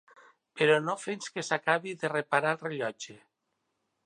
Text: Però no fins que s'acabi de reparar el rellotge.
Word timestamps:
Però 0.61 0.77
no 0.85 0.95
fins 1.01 1.29
que 1.35 1.45
s'acabi 1.49 1.95
de 2.05 2.13
reparar 2.17 2.55
el 2.59 2.63
rellotge. 2.67 3.19